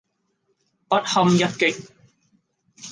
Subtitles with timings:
[0.89, 1.89] 不堪一擊